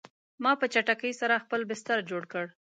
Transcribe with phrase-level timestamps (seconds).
[0.43, 2.45] ما په چټکۍ سره خپل بستر جوړ کړ